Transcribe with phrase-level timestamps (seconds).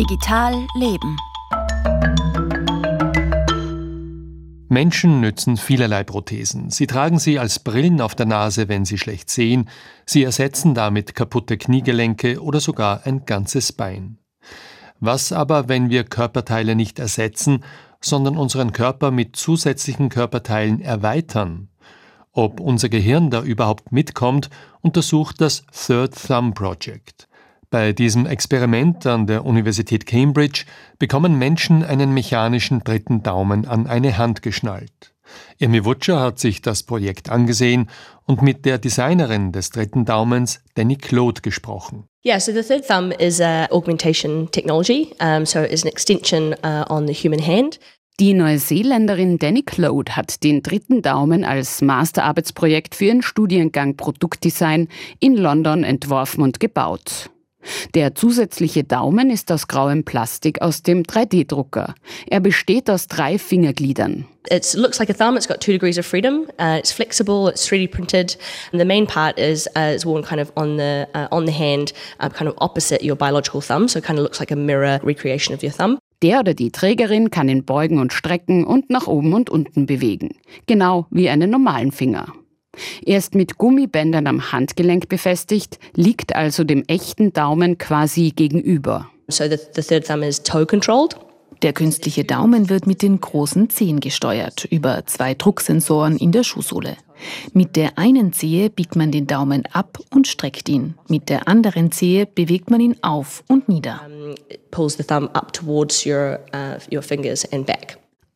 [0.00, 1.18] Digital Leben.
[4.70, 6.70] Menschen nützen vielerlei Prothesen.
[6.70, 9.68] Sie tragen sie als Brillen auf der Nase, wenn sie schlecht sehen.
[10.06, 14.16] Sie ersetzen damit kaputte Kniegelenke oder sogar ein ganzes Bein.
[15.00, 17.62] Was aber, wenn wir Körperteile nicht ersetzen,
[18.00, 21.68] sondern unseren Körper mit zusätzlichen Körperteilen erweitern?
[22.32, 24.48] Ob unser Gehirn da überhaupt mitkommt,
[24.80, 27.28] untersucht das Third Thumb Project.
[27.70, 30.64] Bei diesem Experiment an der Universität Cambridge
[30.98, 35.14] bekommen Menschen einen mechanischen dritten Daumen an eine Hand geschnallt.
[35.58, 37.88] Irmi Wutscher hat sich das Projekt angesehen
[38.26, 42.06] und mit der Designerin des dritten Daumens, Danny Claude, gesprochen.
[42.26, 46.54] Yeah, so the third thumb is a augmentation technology, um, so it is an extension
[46.64, 47.78] uh, on the human hand.
[48.18, 54.88] Die Neuseeländerin Danny Claude hat den dritten Daumen als Masterarbeitsprojekt für ihren Studiengang Produktdesign
[55.20, 57.30] in London entworfen und gebaut.
[57.94, 61.94] Der zusätzliche Daumen ist aus grauem Plastik aus dem 3D-Drucker.
[62.28, 64.26] Er besteht aus drei Fingergliedern.
[64.50, 65.36] It looks like a thumb.
[65.36, 66.46] It's got two degrees of freedom.
[66.58, 67.48] Uh, it's flexible.
[67.48, 68.36] It's 3D printed.
[68.72, 71.52] And the main part is uh, is worn kind of on the uh, on the
[71.52, 73.86] hand, uh, kind of opposite your biological thumb.
[73.86, 75.98] So it kind of looks like a mirror recreation of your thumb.
[76.22, 80.30] Der oder die Trägerin kann ihn beugen und strecken und nach oben und unten bewegen,
[80.66, 82.26] genau wie einen normalen Finger.
[83.04, 89.10] Er ist mit Gummibändern am Handgelenk befestigt, liegt also dem echten Daumen quasi gegenüber.
[89.28, 91.16] So the, the third thumb is toe controlled.
[91.62, 96.96] Der künstliche Daumen wird mit den großen Zehen gesteuert, über zwei Drucksensoren in der Schuhsohle.
[97.52, 100.94] Mit der einen Zehe biegt man den Daumen ab und streckt ihn.
[101.08, 104.00] Mit der anderen Zehe bewegt man ihn auf und nieder.
[104.06, 104.34] Um,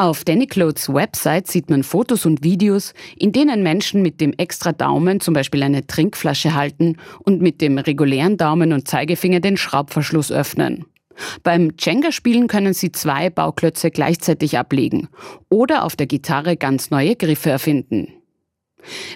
[0.00, 4.72] Auf Danny Clothes Website sieht man Fotos und Videos, in denen Menschen mit dem extra
[4.72, 10.32] Daumen zum Beispiel eine Trinkflasche halten und mit dem regulären Daumen und Zeigefinger den Schraubverschluss
[10.32, 10.86] öffnen.
[11.42, 15.08] Beim Jenga-Spielen können Sie zwei Bauklötze gleichzeitig ablegen
[15.50, 18.08] oder auf der Gitarre ganz neue Griffe erfinden.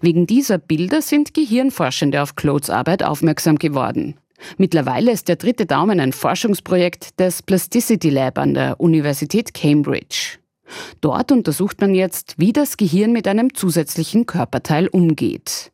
[0.00, 4.16] Wegen dieser Bilder sind Gehirnforschende auf Clothes Arbeit aufmerksam geworden.
[4.56, 10.41] Mittlerweile ist der dritte Daumen ein Forschungsprojekt des Plasticity Lab an der Universität Cambridge.
[11.00, 15.72] Dort untersucht man jetzt, wie das Gehirn mit einem zusätzlichen Körperteil umgeht.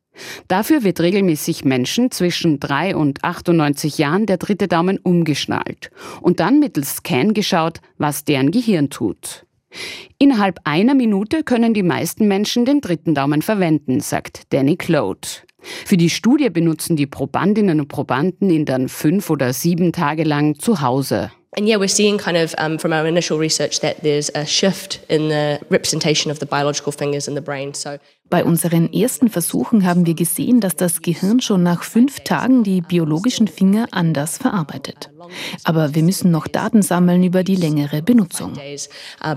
[0.48, 6.58] Dafür wird regelmäßig Menschen zwischen 3 und 98 Jahren der dritte Daumen umgeschnallt und dann
[6.58, 9.44] mittels Scan geschaut, was deren Gehirn tut.
[10.18, 15.28] Innerhalb einer Minute können die meisten Menschen den dritten Daumen verwenden, sagt Danny Claude.
[15.60, 20.58] Für die Studie benutzen die Probandinnen und Probanden ihn dann fünf oder sieben Tage lang
[20.58, 21.30] zu Hause.
[21.56, 25.00] And yeah, we're seeing kind of um, from our initial research that there's a shift
[25.08, 27.72] in the representation of the biological fingers in the brain.
[27.74, 27.98] So
[28.28, 32.82] bei unseren ersten Versuchen haben wir gesehen, dass das Gehirn schon nach fünf Tagen die
[32.82, 35.10] biologischen Finger anders verarbeitet.
[35.64, 38.52] Aber wir müssen noch Daten sammeln über die längere Benutzung.
[38.52, 38.76] Uh,
[39.26, 39.34] uh,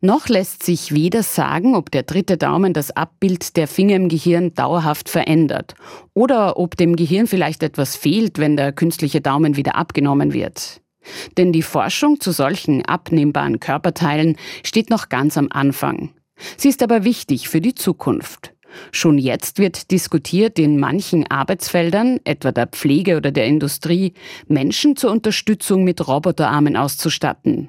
[0.00, 4.54] noch lässt sich weder sagen, ob der dritte Daumen das Abbild der Finger im Gehirn
[4.54, 5.74] dauerhaft verändert
[6.14, 10.80] oder ob dem Gehirn vielleicht etwas fehlt, wenn der künstliche Daumen wieder abgenommen wird.
[11.36, 16.10] Denn die Forschung zu solchen abnehmbaren Körperteilen steht noch ganz am Anfang.
[16.56, 18.52] Sie ist aber wichtig für die Zukunft.
[18.92, 24.12] Schon jetzt wird diskutiert, in manchen Arbeitsfeldern, etwa der Pflege oder der Industrie,
[24.48, 27.68] Menschen zur Unterstützung mit Roboterarmen auszustatten.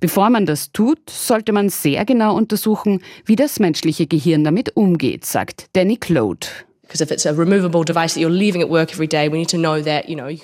[0.00, 5.24] Bevor man das tut, sollte man sehr genau untersuchen, wie das menschliche Gehirn damit umgeht,
[5.24, 6.46] sagt Danny Claude.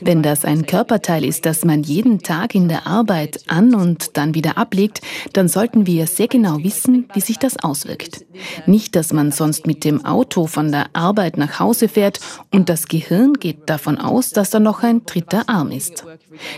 [0.00, 4.34] Wenn das ein Körperteil ist, das man jeden Tag in der Arbeit an und dann
[4.34, 5.00] wieder ablegt,
[5.34, 8.24] dann sollten wir sehr genau wissen, wie sich das auswirkt.
[8.66, 12.20] Nicht, dass man sonst mit dem Auto von der Arbeit nach Hause fährt
[12.52, 16.04] und das Gehirn geht davon aus, dass da noch ein dritter Arm ist.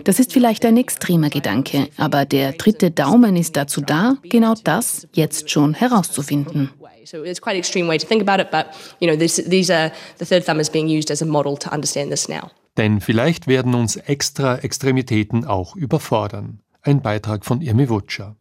[0.05, 5.09] Das ist vielleicht ein extremer Gedanke, aber der dritte Daumen ist dazu da, genau das
[5.15, 6.71] jetzt schon herauszufinden.
[7.05, 9.71] So it's quite an extreme way to think about it, but you know, this, these
[9.71, 12.51] are the third thumb is being used as a model to understand this now.
[12.77, 16.61] Denn vielleicht werden uns extra Extremitäten auch überfordern.
[16.83, 18.37] Ein Beitrag von Irmi Wutscher.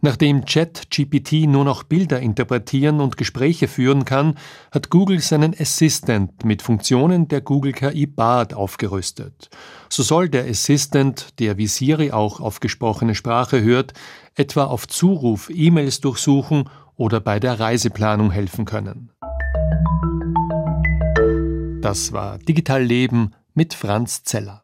[0.00, 4.36] Nachdem ChatGPT nur noch Bilder interpretieren und Gespräche führen kann,
[4.70, 9.50] hat Google seinen Assistant mit Funktionen der Google KI Bard aufgerüstet.
[9.88, 13.92] So soll der Assistant, der wie Siri auch auf gesprochene Sprache hört,
[14.36, 19.10] etwa auf Zuruf E-Mails durchsuchen oder bei der Reiseplanung helfen können.
[21.80, 24.56] Das war Digital Leben mit Franz Zeller.